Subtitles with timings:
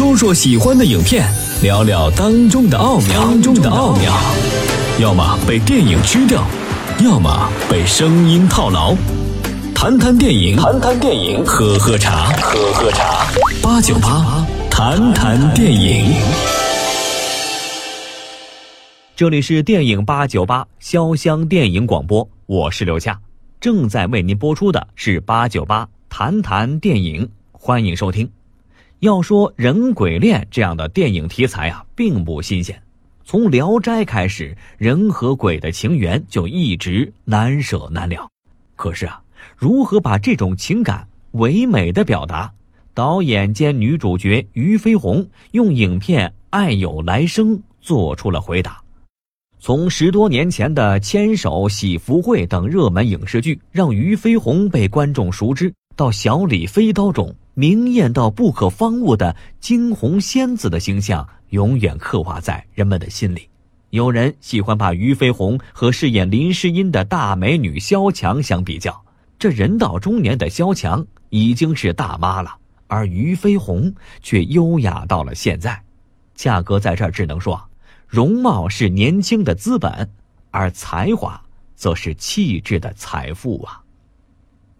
[0.00, 1.30] 说说喜欢的影片，
[1.62, 3.20] 聊聊当中的奥妙。
[3.20, 4.10] 当中的奥妙，
[4.98, 6.42] 要么被电影吃掉，
[7.04, 8.96] 要么被声音套牢。
[9.74, 13.26] 谈谈电影，谈谈电影，喝喝茶，喝喝茶。
[13.62, 16.14] 八九八，谈谈电影。
[19.14, 23.20] 这里是电影八九八潇湘电影广播，我是刘夏，
[23.60, 28.26] 正在为您播出的是八九八谈谈电影，欢迎收听。
[29.00, 32.78] 要说人鬼恋这样的电影题材啊，并不新鲜。
[33.24, 38.28] 从《聊斋》开始，人和鬼的情缘就一直难舍难了。
[38.76, 39.18] 可是啊，
[39.56, 42.52] 如何把这种情感唯美的表达？
[42.92, 48.82] 导演兼女主角俞飞鸿用影片《爱有来生》做出了回答。
[49.58, 57.34] 从十多年前的《牵手》《喜福会》等热门影视剧，让俞飞鸿被观众熟知，到《小李飞刀》中。
[57.60, 63.46] 明艳到不可方物的惊鸿仙子的形象，永远刻画在人们的心里。
[63.90, 68.98] 有人喜欢把俞飞鸿和饰演林诗音的大美女萧蔷相比较，
[69.38, 75.78] 这人到中年的萧蔷已经是大妈了，而俞飞鸿却优雅到了现在。
[76.34, 77.62] 价格在这儿只能说，
[78.06, 80.10] 容貌是年轻的资本，
[80.50, 81.38] 而才华
[81.74, 83.82] 则是气质的财富啊！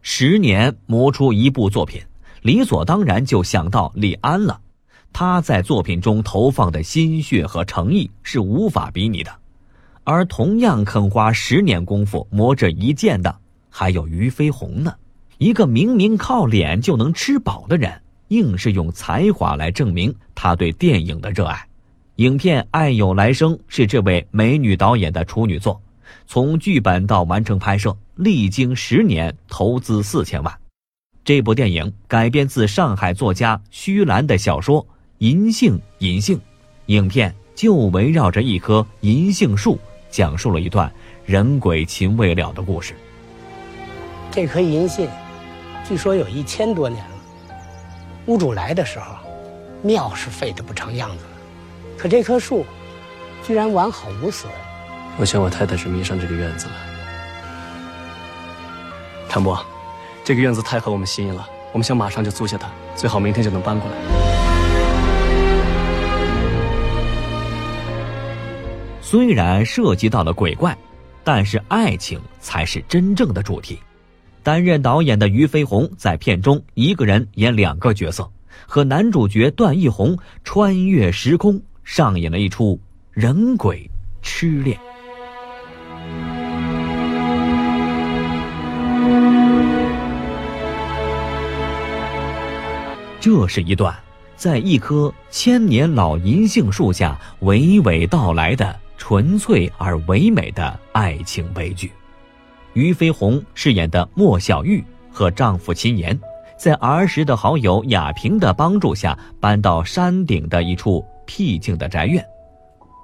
[0.00, 2.00] 十年磨出一部作品。
[2.42, 4.60] 理所当然就想到李安了，
[5.12, 9.30] 他在作品中投放的心血和诚意是无法比拟的，
[10.04, 13.36] 而同样肯花十年功夫磨这一剑的，
[13.68, 14.94] 还有俞飞鸿呢。
[15.38, 17.92] 一个明明靠脸就能吃饱的人，
[18.28, 21.66] 硬是用才华来证明他对电影的热爱。
[22.16, 25.80] 影片《爱有来生》是这位美女导演的处女作，
[26.26, 30.54] 从剧本到完成拍摄，历经十年，投资四千万。
[31.22, 34.82] 这部电影改编自上海作家徐兰的小说
[35.18, 36.38] 《银杏银杏》，
[36.86, 39.78] 影片就围绕着一棵银杏树，
[40.10, 40.90] 讲述了一段
[41.26, 42.94] 人鬼情未了的故事。
[44.30, 45.08] 这棵银杏，
[45.86, 47.10] 据说有一千多年了。
[48.26, 49.14] 屋主来的时候，
[49.82, 51.30] 庙是废得不成样子了，
[51.98, 52.64] 可这棵树，
[53.46, 54.50] 居然完好无损。
[55.18, 56.72] 我想我太太是迷上这个院子了，
[59.28, 59.62] 谭博。
[60.22, 63.96] 这个院子太合我们心意了，我们想马上就租下它，最好明天就能搬过来。
[69.00, 70.76] 虽然涉及到了鬼怪，
[71.24, 73.78] 但是爱情才是真正的主题。
[74.42, 78.30] 担任导演的俞飞鸿在片中一个人演两个角色，
[78.66, 82.78] 和男主角段奕宏穿越时空，上演了一出
[83.10, 83.90] 人鬼
[84.22, 84.78] 痴恋。
[93.20, 93.94] 这是一段
[94.34, 101.92] 在一棵千年老银杏树下娓娓道来的纯粹而唯美的爱情悲剧。
[102.72, 104.82] 俞飞鸿饰演的莫小玉
[105.12, 106.18] 和丈夫秦岩，
[106.56, 112.24] 在儿时的好友雅萍的帮助下，搬到山顶的一处僻静的宅院。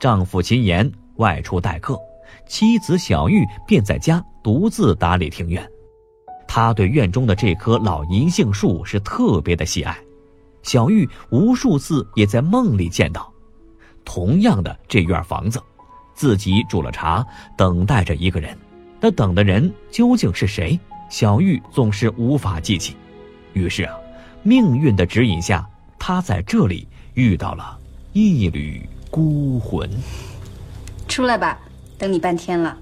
[0.00, 1.98] 丈夫秦岩外出待客，
[2.46, 5.68] 妻子小玉便在家独自打理庭院。
[6.48, 9.96] 他对院中的这棵老银杏树是特别的喜爱，
[10.62, 13.30] 小玉无数次也在梦里见到，
[14.04, 15.62] 同样的这院房子，
[16.14, 17.24] 自己煮了茶，
[17.56, 18.58] 等待着一个人，
[18.98, 20.76] 那等的人究竟是谁？
[21.10, 22.96] 小玉总是无法记起。
[23.52, 23.94] 于是啊，
[24.42, 27.78] 命运的指引下，他在这里遇到了
[28.14, 29.88] 一缕孤魂。
[31.06, 31.58] 出来吧，
[31.98, 32.76] 等你半天了。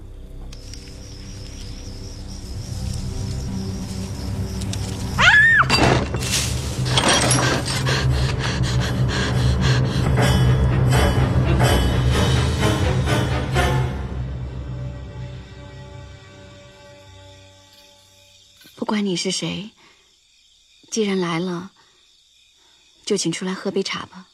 [18.97, 19.69] 管你是谁，
[20.89, 21.71] 既然来了，
[23.05, 24.27] 就请出来喝杯茶吧。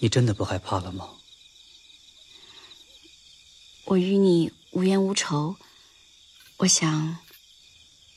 [0.00, 1.08] 你真的不害怕了吗？
[3.86, 5.56] 我与你无冤无仇，
[6.58, 7.16] 我想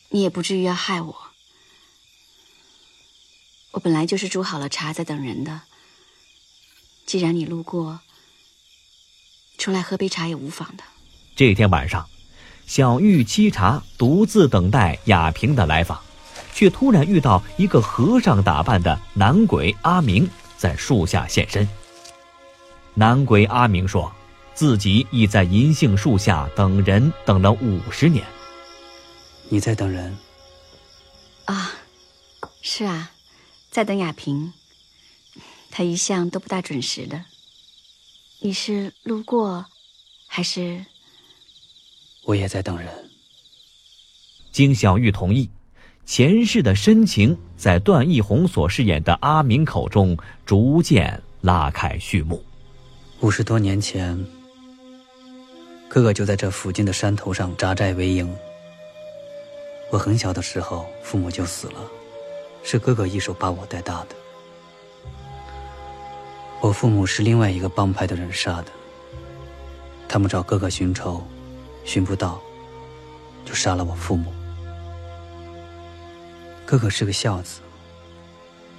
[0.09, 1.31] 你也不至于要害我。
[3.71, 5.61] 我本来就是煮好了茶在等人的。
[7.05, 8.01] 既然你路过，
[9.57, 10.83] 出来喝杯茶也无妨的。
[11.33, 12.09] 这天晚上。
[12.67, 15.99] 小玉沏茶，独自等待雅萍的来访，
[16.53, 21.67] 却突然遇到一个和尚打扮的男鬼阿明在树下现身。
[22.93, 24.11] 男鬼阿明说，
[24.53, 28.25] 自己已在银杏树下等人等了五十年。
[29.47, 30.17] 你在等人？
[31.45, 31.71] 啊，
[32.61, 33.11] 是啊，
[33.71, 34.51] 在等雅萍。
[35.71, 37.23] 他一向都不大准时的。
[38.39, 39.67] 你是路过，
[40.27, 40.85] 还是？
[42.27, 42.87] 我也在等人。
[44.51, 45.49] 经小玉同意，
[46.05, 52.43] 前世的深情在段奕宏所饰演的阿明口中逐渐拉开序幕。
[53.21, 54.21] 五十多年前，
[55.87, 58.29] 哥哥就在这附近的山头上扎寨为营。
[59.89, 61.79] 我很小的时候，父母就死了，
[62.61, 64.15] 是哥哥一手把我带大的。
[66.59, 68.71] 我父母是另外一个帮派的人杀的，
[70.09, 71.25] 他们找哥哥寻仇，
[71.87, 72.37] 寻不到，
[73.45, 74.33] 就杀了我父母。
[76.65, 77.61] 哥哥是个孝子，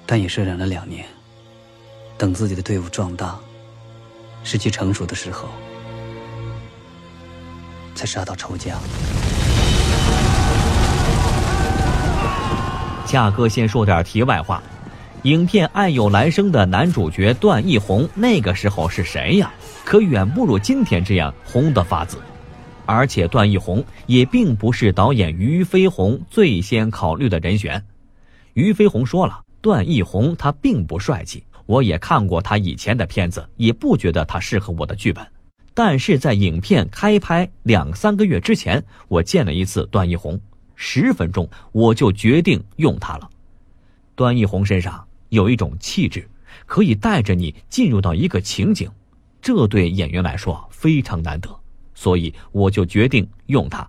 [0.05, 1.07] 但也是忍了两年，
[2.19, 3.39] 等自己的队伍壮大，
[4.45, 5.49] 时机成熟的时候，
[7.95, 8.77] 才杀到仇家。
[13.07, 14.63] 恰哥先说点题外话，
[15.23, 19.51] 影片《爱有来生》的男主角段奕宏那个时候是谁呀？
[19.83, 22.19] 可远不如今天这样红的发紫。
[22.89, 27.85] 而且段奕宏也并不是导演俞飞鸿最先考虑的人选。
[28.55, 35.27] 俞飞鸿说了，段奕宏他并不帅气，我也看过他以前的片子，也不觉得他适合我的剧本。
[35.75, 40.41] 但是在影片开拍两三个月之前，我见了一次段奕宏。
[40.75, 43.29] 十分钟，我就决定用他了。
[44.15, 46.27] 段奕宏身上有一种气质，
[46.65, 48.91] 可以带着你进入到一个情景，
[49.43, 51.55] 这对演员来说非常难得，
[51.99, 53.85] 所以我就决定用它。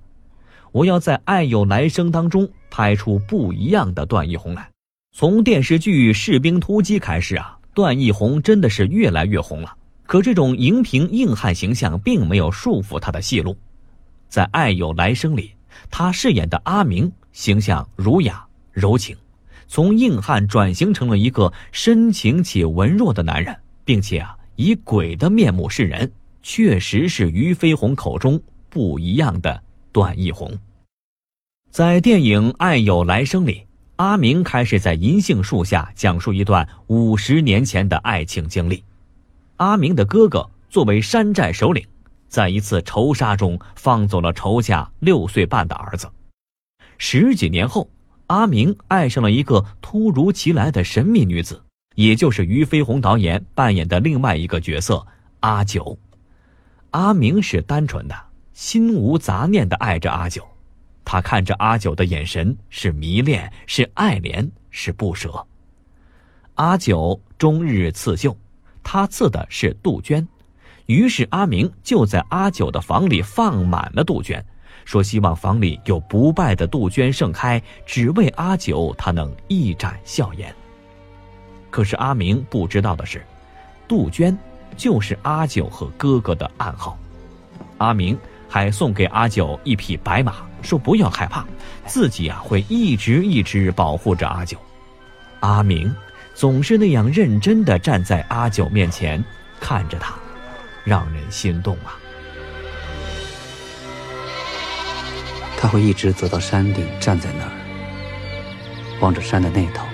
[0.72, 4.68] 我要在《爱有来生》当中拍出不一样的段奕宏来。
[5.16, 9.76] 从电视剧《士兵突击》开始啊，段奕宏真的是越来越红了。
[10.08, 13.56] 可这种荧屏硬汉形象并没有束缚他的戏路，
[14.28, 15.52] 在《爱有来生》里。
[15.92, 19.16] 他饰演的阿明形象儒雅柔情，
[19.68, 30.52] 从硬汉转型成了一个深情且文弱的男人，并且啊以鬼的面目示人，确实是俞飞鸿口中不一样的段奕宏。
[31.70, 33.66] 在电影《爱有来生》里，
[33.98, 38.84] 阿明开始在银杏树下讲述一段五十年前的爱情经历。
[39.58, 41.86] 阿明的哥哥作为山寨首领。
[42.28, 46.08] 在一次仇杀中，放走了仇家六岁半的儿子。
[47.00, 47.90] 十几年后，
[48.28, 51.64] 阿明爱上了一个突如其来的神秘女子，
[51.96, 55.06] 也就是俞飞鸿导演扮演的另外一个角色
[55.40, 55.98] 阿九。
[56.92, 58.16] 阿明是单纯的，
[58.54, 60.44] 心无杂念的爱着阿九，
[61.06, 65.46] 他看着阿九的眼神是迷恋，是爱怜，是不舍。
[66.56, 68.36] 阿九终日刺绣，
[68.84, 70.28] 他刺的是杜鹃。
[70.88, 74.44] 于是阿明就在阿九的房里放满了杜鹃，
[74.84, 80.54] 说希望房里有不败的杜鹃盛开，只为阿九他能一展笑颜。
[81.70, 83.24] 可是阿明不知道的是，
[83.88, 84.36] 杜鹃
[84.80, 86.98] 就是阿九和哥哥的暗号。
[87.80, 88.18] 阿明
[88.48, 91.46] 还送给阿九一匹白马，说不要害怕，
[91.86, 94.58] 自己啊会一直一直保护着阿九。
[95.42, 95.94] 阿明
[96.34, 99.22] 总是那样认真地站在阿九面前，
[99.60, 100.16] 看着他。
[100.86, 102.00] 让人心动啊！
[105.58, 107.52] 他会一直走到山顶，站在那儿，
[109.02, 109.86] 望着山的那头，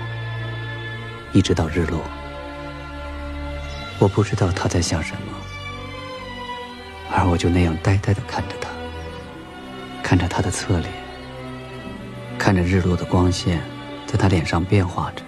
[1.32, 2.00] 一直到日落。
[3.98, 5.32] 我不知道他在想什么，
[7.10, 8.68] 而我就那样呆呆的看着他，
[10.02, 10.92] 看着他的侧脸，
[12.38, 13.62] 看着日落的光线
[14.06, 15.22] 在他脸上变化着。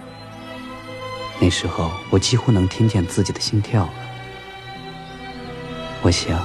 [1.39, 3.93] 那时候，我几乎能听见自己的心跳了。
[6.01, 6.39] 我想，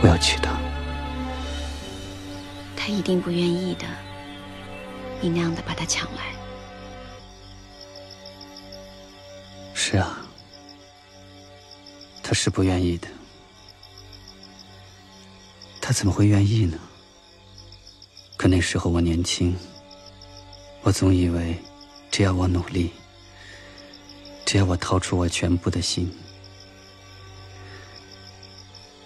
[0.00, 0.52] 我要娶她。
[2.76, 3.84] 他一定不愿意的，
[5.20, 6.22] 你那样的把她抢来。
[9.74, 10.18] 是啊，
[12.28, 13.08] 他是不愿意的。
[15.80, 16.78] 他怎么会愿意呢？
[18.36, 19.56] 可那时候我年轻，
[20.82, 21.56] 我总以为，
[22.10, 22.90] 只要我努力，
[24.44, 26.12] 只要我掏出我全部的心。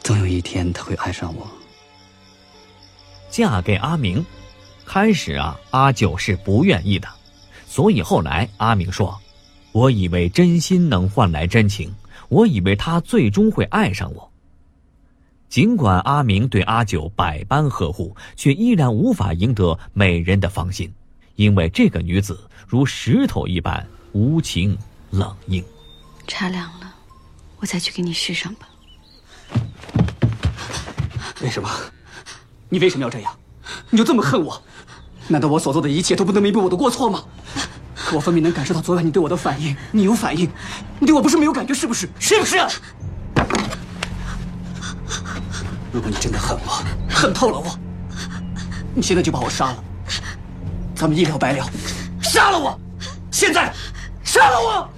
[0.02, 1.48] 总有一天他会爱上我。
[3.30, 4.26] 嫁给阿明，
[4.84, 7.08] 开始啊，阿九是不愿意的，
[7.68, 9.16] 所以后来阿明说
[9.70, 11.94] ：“我以为真心能换来真情，
[12.32, 14.32] 我以为他最终会爱上我。”
[15.50, 20.90] 尽管阿明对阿九百般呵护，却依然无法赢得美人的芳心，
[21.36, 24.78] 因为这个女子如石头一般无情
[25.10, 25.62] 冷硬。
[26.26, 26.94] 茶凉了，
[27.58, 28.66] 我再去给你续上吧。
[31.42, 31.68] 为什么？
[32.70, 33.36] 你为什么要这样？
[33.90, 34.62] 你就这么恨我？
[35.28, 37.24] 难道我所做的一切都不能弥补我的过错吗？
[38.12, 40.50] 我分明能感受到昨晚你对我的反应，你有反应，
[40.98, 42.08] 你对我不是没有感觉，是不是？
[42.18, 42.56] 是不是？
[45.92, 47.78] 如果你真的恨我，恨透了我，
[48.94, 49.84] 你现在就把我杀了，
[50.94, 51.66] 咱们一了百了。
[52.22, 52.80] 杀了我！
[53.30, 53.72] 现在，
[54.24, 54.88] 杀了我！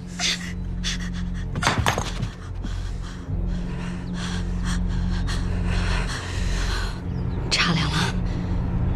[7.51, 7.97] 茶凉了，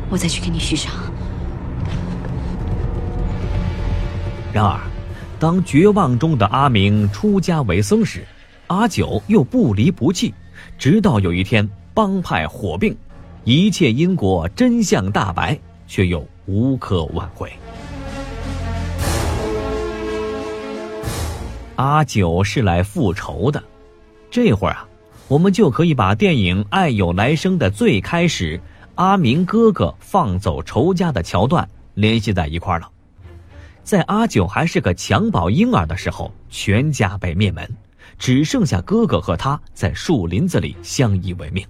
[0.10, 1.09] 我再去给你续上。
[4.60, 4.78] 然而，
[5.39, 8.28] 当绝望中的阿明出家为僧时，
[8.68, 10.34] 阿九又不离不弃，
[10.78, 12.94] 直到有一天帮派火并，
[13.46, 17.50] 一切因果真相大白，却又无可挽回。
[21.78, 23.63] 阿九是来复仇的，
[24.30, 24.86] 这会儿啊，
[25.30, 28.60] 我们就可以把电影《爱有来生》的最开始，
[28.96, 32.89] 阿明哥哥放走仇家的桥段联系在一块了。
[33.89, 37.67] 在阿九还是个襁褓婴儿的时候，全家被灭门，
[38.19, 41.65] 只剩下哥哥和他在树林子里相依为命。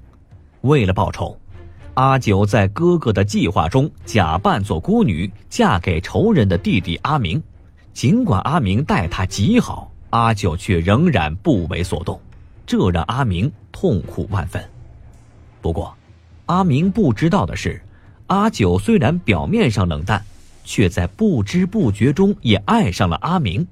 [0.59, 1.39] 为了报仇，
[1.93, 7.41] 阿九在哥哥的计划中假扮做孤女，嫁给仇人的弟弟阿明。
[7.93, 12.19] 尽管阿明待他极好，阿九却仍然不为所动，
[12.65, 14.61] 这让阿明痛苦万分。
[15.61, 15.95] 不过，
[16.47, 17.81] 阿明不知道的是，
[18.27, 20.21] 阿九虽然表面上冷淡。
[20.69, 23.67] 却在不知不觉中也爱上了阿明。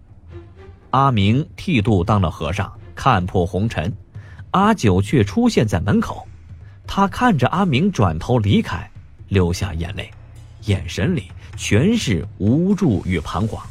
[0.89, 3.95] 阿明剃度当了和尚，看破红尘。
[4.49, 6.27] 阿九却出现在门口，
[6.87, 8.89] 他看着阿明转头离开，
[9.27, 10.09] 流下眼泪，
[10.65, 11.25] 眼神里
[11.55, 13.63] 全是无助与彷徨。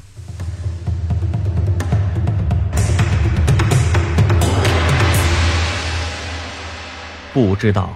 [7.34, 7.90] 不知道，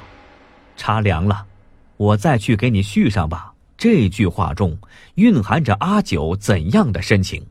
[0.76, 1.46] 茶凉了，
[1.96, 3.50] 我再去给你续上吧。
[3.80, 4.76] 这句话中
[5.14, 7.42] 蕴含着阿九怎样的深情？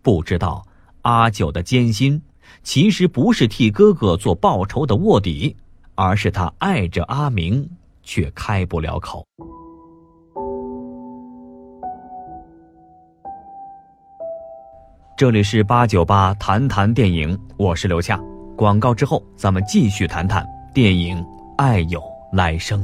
[0.00, 0.66] 不知道
[1.02, 2.18] 阿九的艰辛，
[2.62, 5.54] 其实不是替哥哥做报仇的卧底，
[5.94, 7.68] 而是他爱着阿明，
[8.02, 9.22] 却开不了口。
[15.14, 18.18] 这里是八九八谈谈电影，我是刘恰。
[18.56, 20.42] 广告之后，咱们继续谈谈
[20.72, 21.18] 电影
[21.58, 22.02] 《爱有
[22.32, 22.82] 来生》。